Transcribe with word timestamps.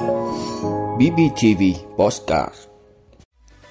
BBTV 0.00 1.62
Postcard 1.98 2.54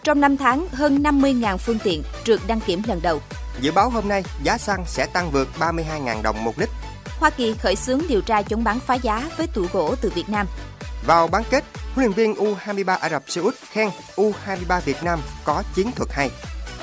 Trong 0.04 0.22
5 0.22 0.38
tháng, 0.38 0.67
hơn 0.71 1.04
50.000 1.04 1.58
phương 1.58 1.79
tiện 1.83 2.04
trượt 2.24 2.40
đăng 2.48 2.59
kiểm 2.59 2.82
lần 2.88 3.02
đầu. 3.02 3.22
Dự 3.62 3.72
báo 3.72 3.90
hôm 3.90 4.08
nay 4.08 4.24
giá 4.44 4.58
xăng 4.58 4.84
sẽ 4.88 5.06
tăng 5.06 5.32
vượt 5.32 5.48
32.000 5.60 6.22
đồng 6.22 6.44
một 6.44 6.60
lít. 6.60 6.70
Hoa 7.20 7.30
Kỳ 7.30 7.54
khởi 7.54 7.76
xướng 7.76 8.02
điều 8.10 8.21
tra 8.21 8.42
chống 8.42 8.64
bán 8.64 8.80
phá 8.80 8.96
giá 8.96 9.30
với 9.38 9.48
tủ 9.48 9.66
gỗ 9.73 9.96
từ 10.02 10.12
Việt 10.16 10.30
Nam. 10.30 10.48
Vào 11.05 11.27
bán 11.27 11.43
kết, 11.50 11.63
huấn 11.95 12.05
luyện 12.05 12.11
viên 12.11 12.34
U23 12.34 12.98
Ả 13.00 13.09
Rập 13.09 13.23
Xê 13.27 13.41
Út 13.41 13.55
khen 13.71 13.89
U23 14.16 14.82
Việt 14.82 15.04
Nam 15.04 15.20
có 15.43 15.64
chiến 15.75 15.91
thuật 15.91 16.09
hay. 16.11 16.30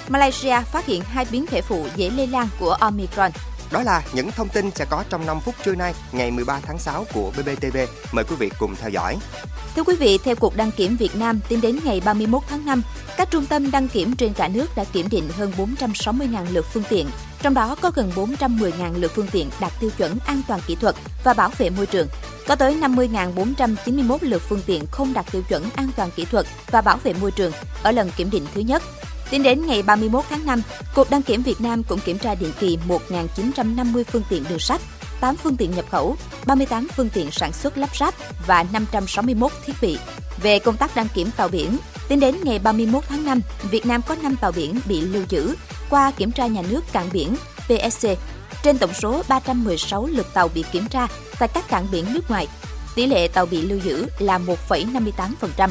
Malaysia 0.08 0.60
phát 0.60 0.86
hiện 0.86 1.02
hai 1.02 1.26
biến 1.30 1.46
thể 1.46 1.62
phụ 1.62 1.86
dễ 1.96 2.10
lây 2.10 2.26
lan 2.26 2.48
của 2.60 2.70
Omicron. 2.70 3.30
Đó 3.70 3.82
là 3.82 4.02
những 4.12 4.30
thông 4.30 4.48
tin 4.48 4.70
sẽ 4.70 4.84
có 4.84 5.04
trong 5.10 5.26
5 5.26 5.40
phút 5.40 5.54
trưa 5.64 5.74
nay, 5.74 5.94
ngày 6.12 6.30
13 6.30 6.60
tháng 6.62 6.78
6 6.78 7.04
của 7.14 7.30
BBTV. 7.30 7.76
Mời 8.12 8.24
quý 8.24 8.36
vị 8.38 8.50
cùng 8.58 8.76
theo 8.76 8.90
dõi. 8.90 9.16
Thưa 9.76 9.82
quý 9.82 9.96
vị, 9.96 10.18
theo 10.24 10.34
Cục 10.34 10.56
Đăng 10.56 10.70
kiểm 10.70 10.96
Việt 10.96 11.16
Nam, 11.16 11.40
tính 11.48 11.60
đến 11.60 11.78
ngày 11.84 12.00
31 12.04 12.42
tháng 12.48 12.66
5, 12.66 12.82
các 13.16 13.30
trung 13.30 13.46
tâm 13.46 13.70
đăng 13.70 13.88
kiểm 13.88 14.16
trên 14.16 14.32
cả 14.32 14.48
nước 14.48 14.66
đã 14.76 14.84
kiểm 14.84 15.08
định 15.10 15.28
hơn 15.36 15.52
460.000 15.56 16.44
lượt 16.52 16.66
phương 16.72 16.82
tiện, 16.88 17.08
trong 17.42 17.54
đó 17.54 17.76
có 17.80 17.90
gần 17.94 18.12
410.000 18.14 19.00
lượt 19.00 19.12
phương 19.14 19.28
tiện 19.32 19.50
đạt 19.60 19.72
tiêu 19.80 19.90
chuẩn 19.96 20.18
an 20.26 20.42
toàn 20.48 20.60
kỹ 20.66 20.74
thuật 20.74 20.94
và 21.24 21.34
bảo 21.34 21.50
vệ 21.58 21.70
môi 21.70 21.86
trường. 21.86 22.08
Có 22.46 22.56
tới 22.56 22.76
50.491 22.80 24.18
lượt 24.20 24.42
phương 24.48 24.62
tiện 24.66 24.86
không 24.90 25.12
đạt 25.12 25.26
tiêu 25.32 25.42
chuẩn 25.48 25.70
an 25.76 25.88
toàn 25.96 26.10
kỹ 26.16 26.24
thuật 26.24 26.46
và 26.70 26.80
bảo 26.80 26.96
vệ 27.04 27.12
môi 27.12 27.30
trường 27.30 27.52
ở 27.82 27.92
lần 27.92 28.10
kiểm 28.16 28.30
định 28.30 28.46
thứ 28.54 28.60
nhất. 28.60 28.82
Tính 29.30 29.42
đến 29.42 29.66
ngày 29.66 29.82
31 29.82 30.24
tháng 30.30 30.46
5, 30.46 30.62
Cục 30.94 31.10
Đăng 31.10 31.22
kiểm 31.22 31.42
Việt 31.42 31.60
Nam 31.60 31.82
cũng 31.82 32.00
kiểm 32.00 32.18
tra 32.18 32.34
định 32.34 32.52
kỳ 32.60 32.78
1.950 32.88 34.04
phương 34.04 34.22
tiện 34.30 34.44
đường 34.48 34.58
sắt, 34.58 34.80
8 35.20 35.36
phương 35.36 35.56
tiện 35.56 35.70
nhập 35.70 35.84
khẩu, 35.90 36.16
38 36.46 36.88
phương 36.96 37.08
tiện 37.08 37.30
sản 37.30 37.52
xuất 37.52 37.78
lắp 37.78 37.96
ráp 37.96 38.14
và 38.46 38.64
561 38.72 39.52
thiết 39.66 39.72
bị. 39.82 39.98
Về 40.42 40.58
công 40.58 40.76
tác 40.76 40.96
đăng 40.96 41.08
kiểm 41.14 41.30
tàu 41.36 41.48
biển, 41.48 41.76
tính 42.08 42.20
đến 42.20 42.36
ngày 42.42 42.58
31 42.58 43.04
tháng 43.08 43.24
5, 43.24 43.40
Việt 43.70 43.86
Nam 43.86 44.00
có 44.06 44.16
5 44.22 44.36
tàu 44.36 44.52
biển 44.52 44.80
bị 44.88 45.00
lưu 45.00 45.22
giữ 45.28 45.54
qua 45.90 46.10
kiểm 46.10 46.32
tra 46.32 46.46
nhà 46.46 46.62
nước 46.70 46.80
cảng 46.92 47.08
biển 47.12 47.36
PSC. 47.66 48.08
Trên 48.62 48.78
tổng 48.78 48.94
số 48.94 49.22
316 49.28 50.06
lượt 50.06 50.26
tàu 50.34 50.48
bị 50.48 50.64
kiểm 50.72 50.86
tra 50.88 51.06
tại 51.38 51.48
các 51.48 51.68
cảng 51.68 51.86
biển 51.92 52.04
nước 52.14 52.30
ngoài, 52.30 52.48
tỷ 52.96 53.06
lệ 53.06 53.28
tàu 53.28 53.46
bị 53.46 53.62
lưu 53.62 53.78
giữ 53.78 54.06
là 54.18 54.38
1,58%. 54.68 55.70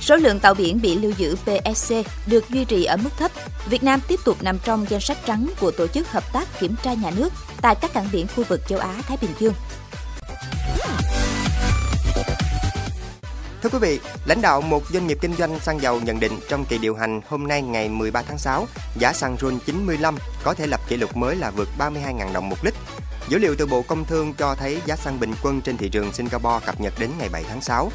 Số 0.00 0.16
lượng 0.16 0.40
tàu 0.40 0.54
biển 0.54 0.80
bị 0.80 0.98
lưu 0.98 1.12
giữ 1.16 1.36
PSC 1.36 1.94
được 2.26 2.50
duy 2.50 2.64
trì 2.64 2.84
ở 2.84 2.96
mức 2.96 3.10
thấp. 3.18 3.30
Việt 3.70 3.82
Nam 3.82 4.00
tiếp 4.08 4.20
tục 4.24 4.42
nằm 4.42 4.58
trong 4.64 4.86
danh 4.88 5.00
sách 5.00 5.18
trắng 5.26 5.50
của 5.60 5.70
Tổ 5.70 5.86
chức 5.86 6.10
Hợp 6.10 6.32
tác 6.32 6.60
Kiểm 6.60 6.74
tra 6.82 6.94
Nhà 6.94 7.10
nước 7.16 7.32
tại 7.62 7.74
các 7.74 7.92
cảng 7.92 8.08
biển 8.12 8.26
khu 8.36 8.44
vực 8.48 8.60
châu 8.68 8.78
Á-Thái 8.78 9.16
Bình 9.20 9.30
Dương. 9.38 9.54
Thưa 13.62 13.68
quý 13.68 13.78
vị, 13.78 14.00
lãnh 14.26 14.42
đạo 14.42 14.60
một 14.60 14.82
doanh 14.92 15.06
nghiệp 15.06 15.18
kinh 15.20 15.34
doanh 15.34 15.60
xăng 15.60 15.80
dầu 15.80 16.00
nhận 16.00 16.20
định 16.20 16.32
trong 16.48 16.64
kỳ 16.64 16.78
điều 16.78 16.94
hành 16.94 17.20
hôm 17.28 17.48
nay 17.48 17.62
ngày 17.62 17.88
13 17.88 18.22
tháng 18.22 18.38
6, 18.38 18.66
giá 18.98 19.12
xăng 19.12 19.36
RON 19.40 19.58
95 19.66 20.16
có 20.44 20.54
thể 20.54 20.66
lập 20.66 20.80
kỷ 20.88 20.96
lục 20.96 21.16
mới 21.16 21.36
là 21.36 21.50
vượt 21.50 21.68
32.000 21.78 22.32
đồng 22.32 22.48
một 22.48 22.64
lít. 22.64 22.74
Dữ 23.28 23.38
liệu 23.38 23.54
từ 23.58 23.66
Bộ 23.66 23.82
Công 23.82 24.04
Thương 24.04 24.34
cho 24.34 24.54
thấy 24.54 24.80
giá 24.84 24.96
xăng 24.96 25.20
bình 25.20 25.32
quân 25.42 25.60
trên 25.60 25.76
thị 25.76 25.88
trường 25.88 26.12
Singapore 26.12 26.66
cập 26.66 26.80
nhật 26.80 26.92
đến 26.98 27.10
ngày 27.18 27.28
7 27.32 27.44
tháng 27.48 27.60
6 27.60 27.90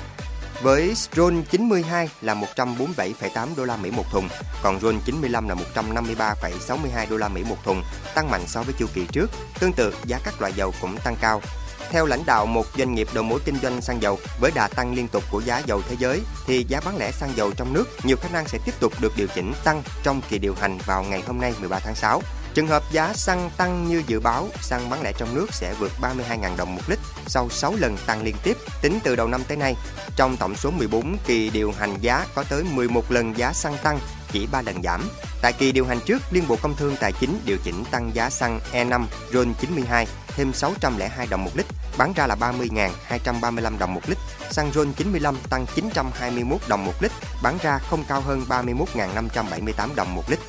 với 0.61 0.93
RON 1.15 1.43
92 1.51 2.09
là 2.21 2.35
147,8 2.55 3.47
đô 3.57 3.65
la 3.65 3.77
Mỹ 3.77 3.91
một 3.91 4.03
thùng, 4.11 4.29
còn 4.63 4.79
RON 4.79 4.99
95 5.05 5.49
là 5.49 5.55
153,62 5.75 7.09
đô 7.09 7.17
la 7.17 7.27
Mỹ 7.27 7.43
một 7.49 7.55
thùng, 7.63 7.83
tăng 8.15 8.31
mạnh 8.31 8.41
so 8.47 8.63
với 8.63 8.73
chu 8.77 8.85
kỳ 8.93 9.05
trước. 9.11 9.31
Tương 9.59 9.73
tự, 9.73 9.95
giá 10.05 10.19
các 10.23 10.41
loại 10.41 10.53
dầu 10.53 10.73
cũng 10.81 10.97
tăng 11.03 11.15
cao. 11.21 11.41
Theo 11.89 12.05
lãnh 12.05 12.25
đạo 12.25 12.45
một 12.45 12.65
doanh 12.77 12.95
nghiệp 12.95 13.07
đầu 13.13 13.23
mối 13.23 13.39
kinh 13.45 13.55
doanh 13.61 13.81
xăng 13.81 14.01
dầu, 14.01 14.19
với 14.39 14.51
đà 14.55 14.67
tăng 14.67 14.93
liên 14.93 15.07
tục 15.07 15.23
của 15.31 15.39
giá 15.39 15.61
dầu 15.65 15.81
thế 15.89 15.95
giới, 15.99 16.21
thì 16.47 16.65
giá 16.67 16.81
bán 16.85 16.97
lẻ 16.97 17.11
xăng 17.11 17.31
dầu 17.35 17.51
trong 17.51 17.73
nước 17.73 17.85
nhiều 18.03 18.17
khả 18.21 18.29
năng 18.29 18.47
sẽ 18.47 18.57
tiếp 18.65 18.73
tục 18.79 18.93
được 19.01 19.13
điều 19.17 19.27
chỉnh 19.35 19.53
tăng 19.63 19.83
trong 20.03 20.21
kỳ 20.29 20.37
điều 20.37 20.55
hành 20.55 20.77
vào 20.85 21.03
ngày 21.03 21.23
hôm 21.27 21.41
nay 21.41 21.53
13 21.59 21.79
tháng 21.79 21.95
6. 21.95 22.21
Trường 22.53 22.67
hợp 22.67 22.83
giá 22.91 23.13
xăng 23.13 23.49
tăng 23.57 23.87
như 23.87 24.03
dự 24.07 24.19
báo, 24.19 24.47
xăng 24.61 24.89
bán 24.89 25.01
lẻ 25.01 25.11
trong 25.17 25.35
nước 25.35 25.47
sẽ 25.51 25.73
vượt 25.79 25.91
32.000 26.01 26.57
đồng 26.57 26.75
một 26.75 26.81
lít 26.87 26.99
sau 27.27 27.49
6 27.49 27.75
lần 27.75 27.97
tăng 28.05 28.23
liên 28.23 28.35
tiếp 28.43 28.57
tính 28.81 28.99
từ 29.03 29.15
đầu 29.15 29.27
năm 29.27 29.41
tới 29.47 29.57
nay. 29.57 29.75
Trong 30.15 30.37
tổng 30.37 30.55
số 30.55 30.71
14 30.71 31.17
kỳ 31.25 31.49
điều 31.49 31.73
hành 31.79 31.97
giá 32.01 32.25
có 32.35 32.43
tới 32.49 32.63
11 32.63 33.11
lần 33.11 33.37
giá 33.37 33.53
xăng 33.53 33.77
tăng, 33.83 33.99
chỉ 34.31 34.47
3 34.51 34.61
lần 34.61 34.83
giảm. 34.83 35.09
Tại 35.41 35.53
kỳ 35.53 35.71
điều 35.71 35.85
hành 35.85 35.99
trước, 36.05 36.21
Liên 36.31 36.47
Bộ 36.47 36.57
Công 36.61 36.75
Thương 36.75 36.95
Tài 36.99 37.11
chính 37.11 37.39
điều 37.45 37.57
chỉnh 37.63 37.83
tăng 37.91 38.11
giá 38.13 38.29
xăng 38.29 38.59
E5 38.73 39.05
RON 39.33 39.53
92 39.61 40.07
thêm 40.27 40.53
602 40.53 41.27
đồng 41.27 41.43
một 41.43 41.51
lít, 41.55 41.65
bán 41.97 42.13
ra 42.13 42.27
là 42.27 42.35
30.235 42.35 43.77
đồng 43.77 43.93
một 43.93 44.01
lít. 44.07 44.17
Xăng 44.51 44.71
RON 44.73 44.93
95 44.93 45.35
tăng 45.49 45.65
921 45.75 46.61
đồng 46.67 46.85
một 46.85 46.93
lít, 47.01 47.11
bán 47.43 47.57
ra 47.61 47.79
không 47.89 48.03
cao 48.07 48.21
hơn 48.21 48.45
31.578 48.49 49.95
đồng 49.95 50.15
một 50.15 50.29
lít. 50.29 50.39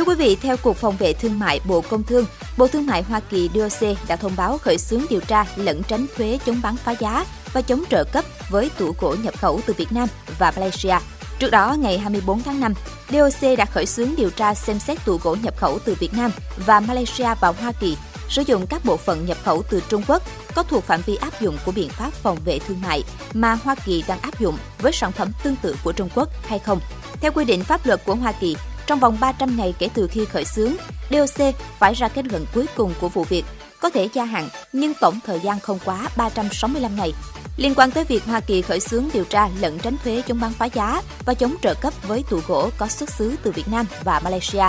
Thưa 0.00 0.04
quý 0.06 0.14
vị, 0.14 0.36
theo 0.42 0.56
Cục 0.56 0.76
Phòng 0.76 0.96
vệ 0.96 1.12
Thương 1.12 1.38
mại 1.38 1.60
Bộ 1.64 1.80
Công 1.80 2.02
Thương, 2.02 2.24
Bộ 2.56 2.68
Thương 2.68 2.86
mại 2.86 3.02
Hoa 3.02 3.20
Kỳ 3.20 3.50
DOC 3.54 4.08
đã 4.08 4.16
thông 4.16 4.32
báo 4.36 4.58
khởi 4.58 4.78
xướng 4.78 5.02
điều 5.10 5.20
tra 5.20 5.46
lẫn 5.56 5.82
tránh 5.82 6.06
thuế 6.16 6.38
chống 6.46 6.60
bán 6.62 6.76
phá 6.76 6.92
giá 6.92 7.26
và 7.52 7.62
chống 7.62 7.84
trợ 7.90 8.04
cấp 8.04 8.24
với 8.50 8.70
tủ 8.78 8.94
gỗ 9.00 9.16
nhập 9.22 9.38
khẩu 9.38 9.60
từ 9.66 9.74
Việt 9.76 9.92
Nam 9.92 10.08
và 10.38 10.50
Malaysia. 10.50 10.94
Trước 11.38 11.50
đó, 11.50 11.76
ngày 11.78 11.98
24 11.98 12.42
tháng 12.42 12.60
5, 12.60 12.74
DOC 13.10 13.58
đã 13.58 13.64
khởi 13.64 13.86
xướng 13.86 14.08
điều 14.16 14.30
tra 14.30 14.54
xem 14.54 14.78
xét 14.78 15.04
tủ 15.04 15.16
gỗ 15.22 15.36
nhập 15.42 15.56
khẩu 15.56 15.78
từ 15.84 15.94
Việt 16.00 16.14
Nam 16.14 16.30
và 16.66 16.80
Malaysia 16.80 17.34
vào 17.40 17.52
Hoa 17.52 17.72
Kỳ 17.80 17.96
sử 18.28 18.42
dụng 18.42 18.66
các 18.66 18.84
bộ 18.84 18.96
phận 18.96 19.26
nhập 19.26 19.36
khẩu 19.44 19.62
từ 19.70 19.82
Trung 19.88 20.02
Quốc 20.08 20.22
có 20.54 20.62
thuộc 20.62 20.84
phạm 20.84 21.00
vi 21.06 21.16
áp 21.16 21.40
dụng 21.40 21.58
của 21.66 21.72
biện 21.72 21.88
pháp 21.88 22.12
phòng 22.12 22.38
vệ 22.44 22.58
thương 22.58 22.80
mại 22.80 23.04
mà 23.34 23.54
Hoa 23.54 23.74
Kỳ 23.84 24.04
đang 24.08 24.20
áp 24.20 24.40
dụng 24.40 24.58
với 24.78 24.92
sản 24.92 25.12
phẩm 25.12 25.32
tương 25.42 25.56
tự 25.56 25.76
của 25.84 25.92
Trung 25.92 26.08
Quốc 26.14 26.28
hay 26.46 26.58
không. 26.58 26.80
Theo 27.20 27.32
quy 27.32 27.44
định 27.44 27.64
pháp 27.64 27.86
luật 27.86 28.04
của 28.04 28.14
Hoa 28.14 28.32
Kỳ, 28.32 28.56
trong 28.86 29.00
vòng 29.00 29.16
300 29.20 29.56
ngày 29.56 29.74
kể 29.78 29.88
từ 29.94 30.08
khi 30.10 30.24
khởi 30.24 30.44
xướng, 30.44 30.72
DOC 31.10 31.54
phải 31.78 31.94
ra 31.94 32.08
kết 32.08 32.26
luận 32.26 32.46
cuối 32.54 32.66
cùng 32.76 32.94
của 33.00 33.08
vụ 33.08 33.24
việc, 33.24 33.44
có 33.80 33.90
thể 33.90 34.08
gia 34.12 34.24
hạn 34.24 34.48
nhưng 34.72 34.92
tổng 35.00 35.18
thời 35.26 35.40
gian 35.40 35.60
không 35.60 35.78
quá 35.84 36.08
365 36.16 36.96
ngày. 36.96 37.12
Liên 37.56 37.74
quan 37.74 37.90
tới 37.90 38.04
việc 38.04 38.24
Hoa 38.24 38.40
Kỳ 38.40 38.62
khởi 38.62 38.80
xướng 38.80 39.04
điều 39.12 39.24
tra 39.24 39.48
lẫn 39.60 39.78
tránh 39.78 39.96
thuế 40.04 40.22
chống 40.26 40.40
bán 40.40 40.52
phá 40.52 40.64
giá 40.64 41.02
và 41.24 41.34
chống 41.34 41.54
trợ 41.62 41.74
cấp 41.74 41.94
với 42.08 42.24
tủ 42.30 42.40
gỗ 42.46 42.70
có 42.78 42.88
xuất 42.88 43.10
xứ 43.10 43.36
từ 43.42 43.50
Việt 43.50 43.68
Nam 43.68 43.86
và 44.04 44.20
Malaysia, 44.20 44.64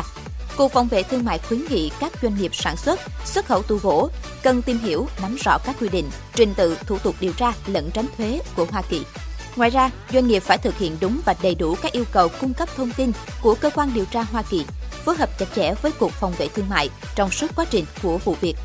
Cục 0.57 0.71
Phòng 0.71 0.87
vệ 0.87 1.03
Thương 1.03 1.25
mại 1.25 1.39
khuyến 1.39 1.61
nghị 1.69 1.91
các 1.99 2.11
doanh 2.21 2.37
nghiệp 2.37 2.55
sản 2.55 2.77
xuất, 2.77 2.99
xuất 3.25 3.45
khẩu 3.45 3.61
tu 3.61 3.77
gỗ 3.77 4.09
cần 4.43 4.61
tìm 4.61 4.77
hiểu, 4.77 5.07
nắm 5.21 5.35
rõ 5.45 5.57
các 5.65 5.75
quy 5.79 5.89
định, 5.89 6.09
trình 6.35 6.53
tự, 6.53 6.77
thủ 6.85 6.97
tục 6.97 7.15
điều 7.19 7.33
tra 7.33 7.53
lẫn 7.67 7.91
tránh 7.91 8.05
thuế 8.17 8.39
của 8.55 8.65
Hoa 8.71 8.81
Kỳ. 8.89 9.01
Ngoài 9.55 9.69
ra, 9.69 9.89
doanh 10.13 10.27
nghiệp 10.27 10.39
phải 10.39 10.57
thực 10.57 10.77
hiện 10.77 10.97
đúng 11.01 11.21
và 11.25 11.35
đầy 11.41 11.55
đủ 11.55 11.75
các 11.81 11.91
yêu 11.91 12.05
cầu 12.11 12.29
cung 12.41 12.53
cấp 12.53 12.69
thông 12.75 12.91
tin 12.91 13.11
của 13.41 13.55
cơ 13.55 13.69
quan 13.75 13.93
điều 13.93 14.05
tra 14.05 14.21
Hoa 14.21 14.41
Kỳ, 14.49 14.65
phối 15.05 15.15
hợp 15.15 15.29
chặt 15.39 15.45
chẽ 15.55 15.73
với 15.81 15.91
Cục 15.91 16.11
Phòng 16.11 16.33
vệ 16.37 16.47
Thương 16.47 16.69
mại 16.69 16.89
trong 17.15 17.31
suốt 17.31 17.47
quá 17.55 17.65
trình 17.69 17.85
của 18.03 18.17
vụ 18.17 18.35
việc. 18.41 18.55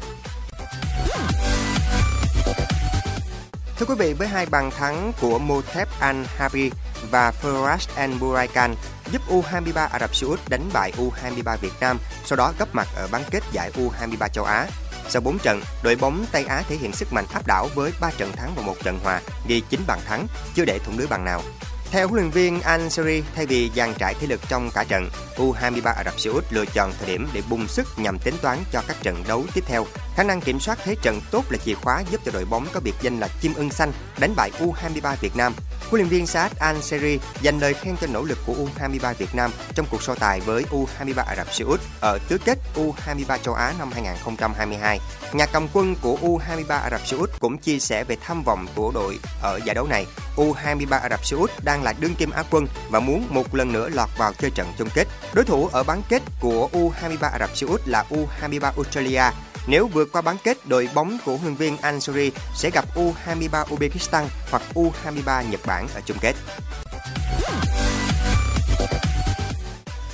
Thưa 3.79 3.87
quý 3.87 3.95
vị, 3.99 4.13
với 4.13 4.29
hai 4.29 4.47
bàn 4.47 4.71
thắng 4.71 5.13
của 5.21 5.39
Motep 5.39 5.89
Al-Habi 6.01 6.71
và 7.11 7.33
Faraz 7.43 7.79
Al 7.95 8.11
Buraikan 8.21 8.75
giúp 9.13 9.23
U23 9.29 9.89
Ả 9.89 9.99
Rập 10.01 10.15
Xê 10.15 10.27
Út 10.27 10.41
đánh 10.49 10.71
bại 10.73 10.93
U23 10.97 11.57
Việt 11.57 11.73
Nam, 11.81 11.99
sau 12.25 12.37
đó 12.37 12.53
gấp 12.59 12.75
mặt 12.75 12.89
ở 12.97 13.09
bán 13.11 13.23
kết 13.31 13.43
giải 13.53 13.71
U23 13.75 14.29
châu 14.29 14.45
Á. 14.45 14.67
Sau 15.09 15.23
4 15.23 15.39
trận, 15.39 15.61
đội 15.83 15.97
bóng 15.97 16.25
Tây 16.33 16.45
Á 16.45 16.63
thể 16.69 16.77
hiện 16.77 16.93
sức 16.93 17.13
mạnh 17.13 17.25
áp 17.33 17.47
đảo 17.47 17.69
với 17.75 17.93
3 18.01 18.11
trận 18.19 18.33
thắng 18.33 18.53
và 18.57 18.63
một 18.63 18.77
trận 18.85 18.99
hòa, 19.03 19.21
ghi 19.49 19.63
9 19.69 19.81
bàn 19.87 19.99
thắng, 20.07 20.27
chưa 20.55 20.65
để 20.65 20.79
thủng 20.79 20.99
lưới 20.99 21.07
bàn 21.07 21.25
nào. 21.25 21.43
Theo 21.91 22.09
huấn 22.09 22.21
luyện 22.21 22.31
viên 22.31 22.61
Al 22.61 22.89
Seri, 22.89 23.23
thay 23.35 23.47
vì 23.47 23.71
dàn 23.77 23.95
trải 23.99 24.15
thể 24.15 24.27
lực 24.27 24.41
trong 24.49 24.71
cả 24.75 24.85
trận, 24.85 25.09
U23 25.37 25.95
Ả 25.95 26.05
Rập 26.05 26.21
Xê 26.21 26.31
Út 26.31 26.45
lựa 26.51 26.65
chọn 26.65 26.93
thời 26.99 27.09
điểm 27.09 27.29
để 27.33 27.43
bung 27.51 27.69
sức 27.69 27.87
nhằm 27.97 28.19
tính 28.19 28.35
toán 28.43 28.59
cho 28.73 28.83
các 28.89 28.97
trận 29.03 29.25
đấu 29.29 29.45
tiếp 29.55 29.65
theo. 29.67 29.87
Khả 30.17 30.23
năng 30.23 30.41
kiểm 30.41 30.61
soát 30.61 30.79
thế 30.85 30.97
trận 31.03 31.21
tốt 31.31 31.45
là 31.51 31.59
chìa 31.65 31.75
khóa 31.75 32.03
giúp 32.11 32.21
cho 32.25 32.33
đội 32.33 32.45
bóng 32.45 32.67
có 32.73 32.81
biệt 32.81 32.95
danh 33.03 33.21
là 33.21 33.29
chim 33.41 33.55
ưng 33.55 33.71
xanh 33.71 33.93
đánh 34.19 34.35
bại 34.37 34.51
U23 34.59 35.15
Việt 35.21 35.37
Nam. 35.37 35.55
Huấn 35.91 36.01
luyện 36.01 36.09
viên 36.09 36.27
Saad 36.27 36.53
Al 36.59 36.81
Seri 36.81 37.19
dành 37.41 37.59
lời 37.59 37.75
khen 37.75 37.97
cho 38.01 38.07
nỗ 38.07 38.23
lực 38.23 38.39
của 38.47 38.55
U23 38.55 39.15
Việt 39.15 39.35
Nam 39.35 39.51
trong 39.75 39.87
cuộc 39.91 40.03
so 40.03 40.15
tài 40.15 40.41
với 40.41 40.65
U23 40.71 41.25
Ả 41.27 41.37
Rập 41.37 41.55
Xê 41.55 41.65
Út 41.65 41.81
ở 42.01 42.19
tứ 42.29 42.39
kết 42.45 42.59
U23 42.75 43.39
châu 43.39 43.55
Á 43.55 43.75
năm 43.79 43.91
2022. 43.93 45.01
Nhà 45.33 45.47
cầm 45.47 45.69
quân 45.73 45.95
của 46.03 46.19
U23 46.23 46.81
Ả 46.81 46.91
Rập 46.91 47.07
Xê 47.07 47.17
Út 47.17 47.31
cũng 47.41 47.59
chia 47.59 47.79
sẻ 47.79 48.05
về 48.05 48.17
tham 48.23 48.43
vọng 48.43 48.67
của 48.75 48.91
đội 48.95 49.19
ở 49.43 49.61
giải 49.65 49.75
đấu 49.75 49.87
này. 49.87 50.07
U23 50.37 51.01
Ả 51.01 51.09
Rập 51.09 51.27
Xê 51.27 51.37
Út 51.37 51.51
đang 51.65 51.83
là 51.83 51.95
đương 52.01 52.15
kim 52.15 52.31
Á 52.31 52.43
quân 52.51 52.67
và 52.91 53.01
muốn 53.01 53.27
một 53.31 53.55
lần 53.55 53.73
nữa 53.73 53.89
lọt 53.89 54.09
vào 54.19 54.33
chơi 54.33 54.51
trận 54.51 54.73
chung 54.79 54.89
kết. 54.95 55.09
Đối 55.35 55.45
thủ 55.45 55.69
ở 55.73 55.83
bán 55.83 56.03
kết 56.09 56.23
của 56.41 56.69
U23 56.73 57.31
Ả 57.33 57.39
Rập 57.39 57.57
Xê 57.57 57.67
Út 57.67 57.81
là 57.87 58.05
U23 58.11 58.61
Australia 58.61 59.23
nếu 59.67 59.87
vượt 59.87 60.13
qua 60.13 60.23
bán 60.23 60.37
kết, 60.45 60.67
đội 60.67 60.89
bóng 60.95 61.19
của 61.25 61.37
huấn 61.37 61.55
viên 61.55 61.77
Ansuri 61.77 62.31
sẽ 62.55 62.71
gặp 62.71 62.85
U23 62.95 63.65
Uzbekistan 63.65 64.25
hoặc 64.51 64.63
U23 64.75 65.51
Nhật 65.51 65.61
Bản 65.67 65.87
ở 65.95 66.01
chung 66.07 66.17
kết. 66.21 66.35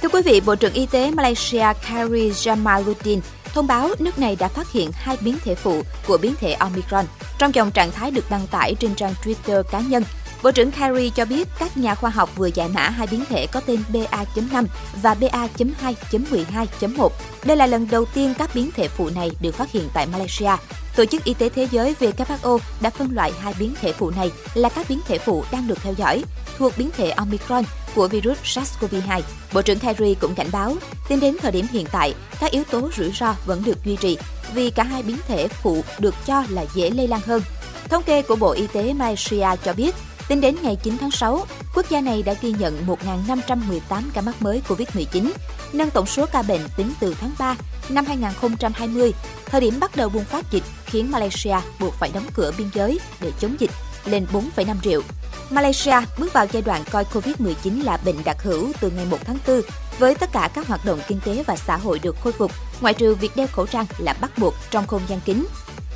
Thưa 0.02 0.08
quý 0.08 0.22
vị, 0.25 0.40
Bộ 0.46 0.54
trưởng 0.54 0.72
Y 0.72 0.87
tế 0.87 1.10
Malaysia 1.10 1.72
Khairi 1.82 2.31
Jamaluddin 2.31 3.20
thông 3.54 3.66
báo 3.66 3.88
nước 3.99 4.19
này 4.19 4.37
đã 4.37 4.49
phát 4.49 4.72
hiện 4.72 4.90
hai 4.94 5.16
biến 5.20 5.37
thể 5.44 5.54
phụ 5.54 5.82
của 6.06 6.19
biến 6.19 6.34
thể 6.40 6.52
Omicron. 6.52 7.04
Trong 7.38 7.54
dòng 7.54 7.70
trạng 7.70 7.90
thái 7.90 8.10
được 8.10 8.31
đăng 8.31 8.46
tải 8.46 8.75
trên 8.81 8.94
trang 8.94 9.14
Twitter 9.25 9.62
cá 9.62 9.81
nhân, 9.81 10.04
Bộ 10.43 10.50
trưởng 10.50 10.71
Kerry 10.71 11.11
cho 11.11 11.25
biết 11.25 11.49
các 11.59 11.77
nhà 11.77 11.94
khoa 11.94 12.11
học 12.11 12.31
vừa 12.37 12.47
giải 12.47 12.69
mã 12.69 12.89
hai 12.89 13.06
biến 13.06 13.25
thể 13.29 13.47
có 13.47 13.61
tên 13.61 13.83
BA.5 13.93 14.67
và 15.03 15.15
BA.2.12.1. 15.15 17.09
Đây 17.44 17.56
là 17.56 17.67
lần 17.67 17.89
đầu 17.91 18.05
tiên 18.05 18.35
các 18.39 18.50
biến 18.55 18.71
thể 18.71 18.89
phụ 18.89 19.11
này 19.15 19.31
được 19.41 19.55
phát 19.55 19.73
hiện 19.73 19.89
tại 19.94 20.06
Malaysia. 20.06 20.50
Tổ 20.97 21.05
chức 21.05 21.25
Y 21.25 21.35
tế 21.35 21.49
Thế 21.49 21.69
giới 21.71 21.94
WHO 22.00 22.59
đã 22.81 22.91
phân 22.91 23.15
loại 23.15 23.33
hai 23.41 23.55
biến 23.59 23.75
thể 23.81 23.93
phụ 23.93 24.11
này 24.11 24.31
là 24.55 24.69
các 24.69 24.87
biến 24.89 25.00
thể 25.06 25.19
phụ 25.19 25.44
đang 25.53 25.69
được 25.69 25.83
theo 25.83 25.94
dõi, 25.97 26.25
thuộc 26.59 26.73
biến 26.79 26.91
thể 26.97 27.11
Omicron 27.11 27.65
của 27.95 28.09
virus 28.09 28.38
SARS-CoV-2. 28.45 29.21
Bộ 29.53 29.62
trưởng 29.62 29.79
Kerry 29.79 30.15
cũng 30.15 30.35
cảnh 30.35 30.49
báo, 30.53 30.77
tính 31.09 31.21
đến 31.21 31.37
thời 31.43 31.53
điểm 31.53 31.67
hiện 31.73 31.87
tại, 31.93 32.15
các 32.41 32.50
yếu 32.50 32.65
tố 32.71 32.91
rủi 32.97 33.12
ro 33.21 33.35
vẫn 33.47 33.65
được 33.65 33.85
duy 33.85 33.97
trì 33.97 34.19
vì 34.55 34.71
cả 34.71 34.83
hai 34.83 35.03
biến 35.03 35.17
thể 35.29 35.49
phụ 35.49 35.85
được 35.99 36.15
cho 36.27 36.45
là 36.49 36.65
dễ 36.75 36.91
lây 36.91 37.09
lan 37.09 37.21
hơn. 37.27 37.43
Thống 37.88 38.03
kê 38.03 38.23
của 38.23 38.37
Bộ 38.37 38.53
Y 38.53 38.67
tế 38.67 38.93
Malaysia 38.93 39.47
cho 39.65 39.73
biết, 39.73 39.95
Tính 40.29 40.41
đến 40.41 40.57
ngày 40.63 40.77
9 40.83 40.97
tháng 41.01 41.11
6, 41.11 41.47
quốc 41.75 41.87
gia 41.91 42.01
này 42.01 42.23
đã 42.23 42.35
ghi 42.41 42.55
nhận 42.59 42.87
1.518 42.87 44.03
ca 44.15 44.21
mắc 44.21 44.43
mới 44.43 44.63
COVID-19, 44.69 45.31
nâng 45.73 45.91
tổng 45.91 46.07
số 46.07 46.27
ca 46.33 46.43
bệnh 46.43 46.61
tính 46.77 46.93
từ 47.01 47.15
tháng 47.21 47.33
3 47.39 47.57
năm 47.89 48.05
2020, 48.07 49.13
thời 49.47 49.61
điểm 49.61 49.81
bắt 49.81 49.97
đầu 49.97 50.09
bùng 50.09 50.25
phát 50.25 50.53
dịch 50.53 50.63
khiến 50.85 51.11
Malaysia 51.11 51.57
buộc 51.81 51.95
phải 51.95 52.11
đóng 52.15 52.27
cửa 52.35 52.53
biên 52.59 52.69
giới 52.75 53.01
để 53.21 53.33
chống 53.41 53.57
dịch 53.59 53.71
lên 54.05 54.27
4,5 54.57 54.77
triệu. 54.83 55.03
Malaysia 55.51 55.97
bước 56.19 56.33
vào 56.33 56.47
giai 56.53 56.63
đoạn 56.63 56.85
coi 56.91 57.05
COVID-19 57.05 57.85
là 57.85 57.97
bệnh 57.97 58.25
đặc 58.25 58.43
hữu 58.43 58.73
từ 58.81 58.91
ngày 58.91 59.07
1 59.11 59.19
tháng 59.25 59.39
4 59.47 59.61
với 59.99 60.15
tất 60.15 60.33
cả 60.33 60.51
các 60.55 60.69
hoạt 60.69 60.85
động 60.85 61.01
kinh 61.09 61.21
tế 61.25 61.45
và 61.47 61.57
xã 61.57 61.77
hội 61.77 61.99
được 61.99 62.17
khôi 62.23 62.33
phục, 62.33 62.53
ngoại 62.81 62.95
trừ 62.95 63.15
việc 63.15 63.37
đeo 63.37 63.47
khẩu 63.47 63.67
trang 63.67 63.87
là 63.99 64.13
bắt 64.13 64.39
buộc 64.39 64.55
trong 64.71 64.87
không 64.87 65.03
gian 65.09 65.21
kín. 65.21 65.47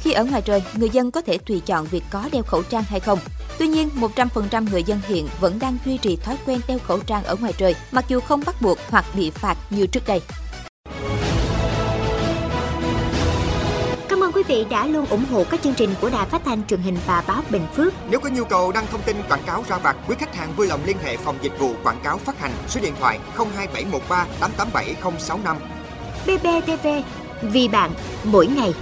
Khi 0.03 0.13
ở 0.13 0.25
ngoài 0.25 0.43
trời, 0.43 0.63
người 0.75 0.91
dân 0.91 1.11
có 1.11 1.21
thể 1.21 1.39
tùy 1.39 1.63
chọn 1.67 1.87
việc 1.87 2.05
có 2.11 2.29
đeo 2.33 2.43
khẩu 2.43 2.63
trang 2.63 2.83
hay 2.83 3.01
không. 3.01 3.19
Tuy 3.59 3.69
nhiên, 3.69 3.91
100% 3.97 4.71
người 4.71 4.83
dân 4.83 5.01
hiện 5.07 5.29
vẫn 5.41 5.59
đang 5.59 5.79
duy 5.85 5.99
trì 5.99 6.17
thói 6.17 6.37
quen 6.47 6.61
đeo 6.69 6.79
khẩu 6.79 6.99
trang 6.99 7.25
ở 7.25 7.37
ngoài 7.37 7.53
trời, 7.59 7.75
mặc 7.93 8.05
dù 8.09 8.21
không 8.21 8.43
bắt 8.47 8.63
buộc 8.63 8.79
hoặc 8.91 9.05
bị 9.15 9.31
phạt 9.31 9.57
như 9.71 9.87
trước 9.87 10.07
đây. 10.07 10.21
Cảm 14.09 14.21
ơn 14.25 14.33
quý 14.33 14.43
vị 14.43 14.67
đã 14.71 14.87
luôn 14.87 15.07
ủng 15.07 15.25
hộ 15.31 15.45
các 15.51 15.63
chương 15.63 15.75
trình 15.75 15.91
của 16.01 16.11
Đài 16.11 16.27
Phát 16.27 16.43
thanh 16.45 16.67
truyền 16.67 16.81
hình 16.81 16.99
và 17.07 17.25
báo 17.27 17.43
Bình 17.51 17.67
Phước. 17.75 17.93
Nếu 18.11 18.21
có 18.21 18.29
nhu 18.29 18.45
cầu 18.45 18.73
đăng 18.73 18.87
thông 18.87 19.03
tin 19.03 19.17
quảng 19.29 19.43
cáo 19.47 19.65
ra 19.69 19.79
vặt, 19.79 19.97
quý 20.09 20.17
khách 20.19 20.37
hàng 20.37 20.53
vui 20.57 20.67
lòng 20.67 20.81
liên 20.87 20.97
hệ 21.05 21.17
phòng 21.17 21.37
dịch 21.43 21.59
vụ 21.59 21.75
quảng 21.83 22.01
cáo 22.03 22.19
phát 22.19 22.41
hành 22.41 22.53
số 22.69 22.81
điện 22.81 22.95
thoại 23.01 23.19
02713 23.37 24.27
887065. 24.41 25.57
BBTV, 26.27 26.89
vì 27.43 27.69
bạn, 27.69 27.91
mỗi 28.25 28.47
ngày. 28.47 28.75